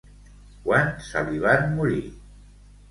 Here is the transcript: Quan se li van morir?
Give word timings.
Quan 0.63 0.89
se 1.11 1.23
li 1.29 1.45
van 1.45 1.71
morir? 1.77 2.03